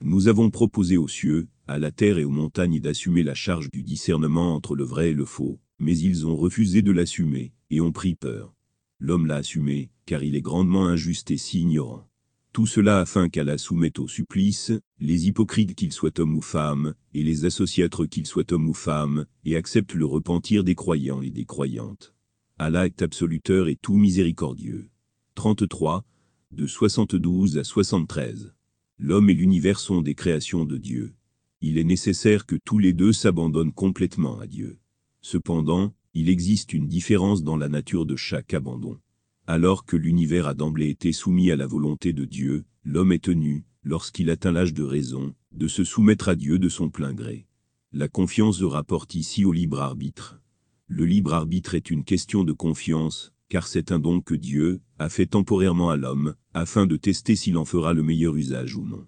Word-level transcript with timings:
Nous 0.00 0.28
avons 0.28 0.48
proposé 0.50 0.96
aux 0.96 1.08
cieux, 1.08 1.48
à 1.66 1.78
la 1.80 1.90
terre 1.90 2.18
et 2.18 2.24
aux 2.24 2.30
montagnes 2.30 2.78
d'assumer 2.78 3.24
la 3.24 3.34
charge 3.34 3.68
du 3.72 3.82
discernement 3.82 4.54
entre 4.54 4.76
le 4.76 4.84
vrai 4.84 5.10
et 5.10 5.14
le 5.14 5.24
faux, 5.24 5.58
mais 5.80 5.98
ils 5.98 6.24
ont 6.24 6.36
refusé 6.36 6.82
de 6.82 6.92
l'assumer, 6.92 7.52
et 7.70 7.80
ont 7.80 7.90
pris 7.90 8.14
peur. 8.14 8.54
L'homme 9.00 9.26
l'a 9.26 9.36
assumé, 9.36 9.90
car 10.06 10.22
il 10.22 10.36
est 10.36 10.40
grandement 10.40 10.86
injuste 10.86 11.32
et 11.32 11.36
si 11.36 11.62
ignorant. 11.62 12.08
Tout 12.52 12.66
cela 12.66 13.00
afin 13.00 13.28
qu'Allah 13.28 13.58
soumette 13.58 13.98
au 13.98 14.06
supplice, 14.06 14.72
les 15.00 15.26
hypocrites 15.26 15.74
qu'ils 15.74 15.92
soient 15.92 16.18
hommes 16.20 16.36
ou 16.36 16.42
femmes, 16.42 16.94
et 17.12 17.24
les 17.24 17.44
associatres 17.44 18.08
qu'ils 18.08 18.26
soient 18.26 18.52
hommes 18.52 18.68
ou 18.68 18.74
femmes, 18.74 19.26
et 19.44 19.56
accepte 19.56 19.94
le 19.94 20.06
repentir 20.06 20.62
des 20.62 20.76
croyants 20.76 21.22
et 21.22 21.30
des 21.30 21.44
croyantes. 21.44 22.14
Allah 22.56 22.86
est 22.86 23.02
absoluteur 23.02 23.68
et 23.68 23.76
tout 23.76 23.96
miséricordieux. 23.96 24.90
33, 25.34 26.04
de 26.52 26.66
72 26.66 27.58
à 27.58 27.64
73. 27.64 28.54
L'homme 29.00 29.30
et 29.30 29.34
l'univers 29.34 29.78
sont 29.78 30.02
des 30.02 30.14
créations 30.14 30.64
de 30.64 30.76
Dieu. 30.76 31.14
Il 31.60 31.78
est 31.78 31.84
nécessaire 31.84 32.46
que 32.46 32.56
tous 32.56 32.78
les 32.78 32.92
deux 32.92 33.12
s'abandonnent 33.12 33.72
complètement 33.72 34.40
à 34.40 34.46
Dieu. 34.48 34.78
Cependant, 35.20 35.94
il 36.14 36.28
existe 36.28 36.72
une 36.72 36.88
différence 36.88 37.44
dans 37.44 37.56
la 37.56 37.68
nature 37.68 38.06
de 38.06 38.16
chaque 38.16 38.54
abandon. 38.54 38.98
Alors 39.46 39.84
que 39.84 39.96
l'univers 39.96 40.48
a 40.48 40.54
d'emblée 40.54 40.88
été 40.88 41.12
soumis 41.12 41.52
à 41.52 41.56
la 41.56 41.66
volonté 41.66 42.12
de 42.12 42.24
Dieu, 42.24 42.64
l'homme 42.82 43.12
est 43.12 43.24
tenu, 43.24 43.64
lorsqu'il 43.84 44.30
atteint 44.30 44.52
l'âge 44.52 44.74
de 44.74 44.82
raison, 44.82 45.34
de 45.52 45.68
se 45.68 45.84
soumettre 45.84 46.28
à 46.28 46.34
Dieu 46.34 46.58
de 46.58 46.68
son 46.68 46.90
plein 46.90 47.14
gré. 47.14 47.46
La 47.92 48.08
confiance 48.08 48.58
se 48.58 48.64
rapporte 48.64 49.14
ici 49.14 49.44
au 49.44 49.52
libre 49.52 49.80
arbitre. 49.80 50.40
Le 50.88 51.04
libre 51.04 51.34
arbitre 51.34 51.74
est 51.74 51.90
une 51.90 52.04
question 52.04 52.44
de 52.44 52.52
confiance, 52.52 53.32
car 53.48 53.66
c'est 53.66 53.92
un 53.92 53.98
don 53.98 54.20
que 54.20 54.34
Dieu 54.34 54.80
a 54.98 55.08
fait 55.08 55.26
temporairement 55.26 55.90
à 55.90 55.96
l'homme, 55.96 56.34
afin 56.54 56.86
de 56.86 56.96
tester 56.96 57.36
s'il 57.36 57.56
en 57.56 57.64
fera 57.64 57.94
le 57.94 58.02
meilleur 58.02 58.36
usage 58.36 58.76
ou 58.76 58.84
non. 58.84 59.06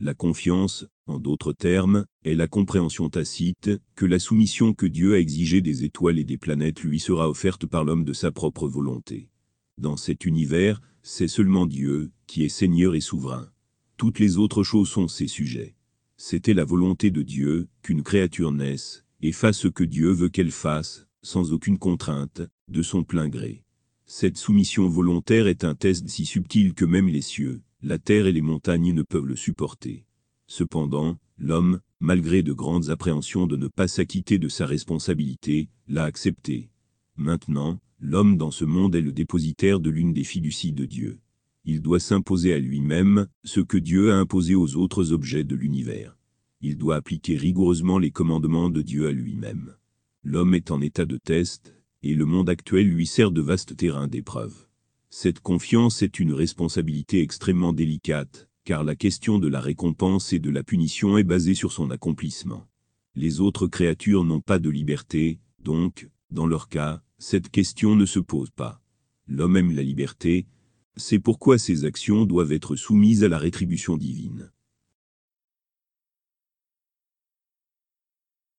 La 0.00 0.14
confiance, 0.14 0.86
en 1.06 1.20
d'autres 1.20 1.52
termes, 1.52 2.06
est 2.24 2.34
la 2.34 2.48
compréhension 2.48 3.08
tacite 3.08 3.70
que 3.94 4.06
la 4.06 4.18
soumission 4.18 4.74
que 4.74 4.86
Dieu 4.86 5.14
a 5.14 5.18
exigée 5.18 5.60
des 5.60 5.84
étoiles 5.84 6.18
et 6.18 6.24
des 6.24 6.38
planètes 6.38 6.82
lui 6.82 6.98
sera 6.98 7.28
offerte 7.28 7.66
par 7.66 7.84
l'homme 7.84 8.04
de 8.04 8.12
sa 8.12 8.32
propre 8.32 8.66
volonté. 8.66 9.28
Dans 9.78 9.96
cet 9.96 10.24
univers, 10.24 10.80
c'est 11.02 11.28
seulement 11.28 11.66
Dieu 11.66 12.10
qui 12.26 12.44
est 12.44 12.48
Seigneur 12.48 12.94
et 12.94 13.00
souverain. 13.00 13.50
Toutes 13.96 14.18
les 14.18 14.38
autres 14.38 14.62
choses 14.62 14.88
sont 14.88 15.08
ses 15.08 15.28
sujets. 15.28 15.76
C'était 16.16 16.54
la 16.54 16.64
volonté 16.64 17.10
de 17.10 17.22
Dieu 17.22 17.68
qu'une 17.82 18.02
créature 18.02 18.52
naisse 18.52 19.04
et 19.20 19.32
fasse 19.32 19.58
ce 19.58 19.68
que 19.68 19.84
Dieu 19.84 20.10
veut 20.10 20.28
qu'elle 20.28 20.50
fasse, 20.50 21.06
sans 21.22 21.52
aucune 21.52 21.78
contrainte, 21.78 22.42
de 22.68 22.82
son 22.82 23.04
plein 23.04 23.28
gré. 23.28 23.61
Cette 24.14 24.36
soumission 24.36 24.90
volontaire 24.90 25.46
est 25.46 25.64
un 25.64 25.74
test 25.74 26.06
si 26.06 26.26
subtil 26.26 26.74
que 26.74 26.84
même 26.84 27.08
les 27.08 27.22
cieux, 27.22 27.62
la 27.80 27.98
terre 27.98 28.26
et 28.26 28.32
les 28.32 28.42
montagnes 28.42 28.92
ne 28.92 29.02
peuvent 29.02 29.24
le 29.24 29.36
supporter. 29.36 30.04
Cependant, 30.46 31.16
l'homme, 31.38 31.80
malgré 31.98 32.42
de 32.42 32.52
grandes 32.52 32.90
appréhensions 32.90 33.46
de 33.46 33.56
ne 33.56 33.68
pas 33.68 33.88
s'acquitter 33.88 34.38
de 34.38 34.50
sa 34.50 34.66
responsabilité, 34.66 35.70
l'a 35.88 36.04
accepté. 36.04 36.68
Maintenant, 37.16 37.80
L'homme 38.04 38.36
dans 38.36 38.50
ce 38.50 38.64
monde 38.64 38.96
est 38.96 39.00
le 39.00 39.12
dépositaire 39.12 39.78
de 39.78 39.88
l'une 39.88 40.12
des 40.12 40.24
fiducies 40.24 40.72
de 40.72 40.84
Dieu. 40.84 41.20
Il 41.64 41.80
doit 41.80 42.00
s'imposer 42.00 42.52
à 42.52 42.58
lui-même 42.58 43.28
ce 43.44 43.60
que 43.60 43.78
Dieu 43.78 44.10
a 44.10 44.16
imposé 44.16 44.56
aux 44.56 44.74
autres 44.74 45.12
objets 45.12 45.44
de 45.44 45.54
l'univers. 45.54 46.18
Il 46.60 46.76
doit 46.76 46.96
appliquer 46.96 47.36
rigoureusement 47.36 47.98
les 48.00 48.10
commandements 48.10 48.70
de 48.70 48.82
Dieu 48.82 49.06
à 49.06 49.12
lui-même. 49.12 49.76
L'homme 50.24 50.54
est 50.54 50.72
en 50.72 50.80
état 50.80 51.04
de 51.04 51.16
test, 51.16 51.76
et 52.02 52.14
le 52.14 52.24
monde 52.24 52.48
actuel 52.48 52.88
lui 52.88 53.06
sert 53.06 53.30
de 53.30 53.40
vaste 53.40 53.76
terrain 53.76 54.08
d'épreuve. 54.08 54.66
Cette 55.10 55.40
confiance 55.40 56.02
est 56.02 56.18
une 56.18 56.32
responsabilité 56.32 57.20
extrêmement 57.20 57.72
délicate, 57.72 58.48
car 58.64 58.84
la 58.84 58.96
question 58.96 59.38
de 59.38 59.48
la 59.48 59.60
récompense 59.60 60.32
et 60.32 60.38
de 60.38 60.50
la 60.50 60.62
punition 60.62 61.18
est 61.18 61.24
basée 61.24 61.54
sur 61.54 61.72
son 61.72 61.90
accomplissement. 61.90 62.66
Les 63.14 63.40
autres 63.40 63.66
créatures 63.66 64.24
n'ont 64.24 64.40
pas 64.40 64.58
de 64.58 64.70
liberté, 64.70 65.38
donc, 65.62 66.08
dans 66.30 66.46
leur 66.46 66.68
cas, 66.68 67.02
cette 67.18 67.50
question 67.50 67.94
ne 67.94 68.06
se 68.06 68.18
pose 68.18 68.50
pas. 68.50 68.80
L'homme 69.28 69.56
aime 69.56 69.76
la 69.76 69.82
liberté, 69.82 70.46
c'est 70.96 71.18
pourquoi 71.18 71.58
ses 71.58 71.84
actions 71.84 72.24
doivent 72.24 72.52
être 72.52 72.76
soumises 72.76 73.22
à 73.24 73.28
la 73.28 73.38
rétribution 73.38 73.96
divine. 73.96 74.50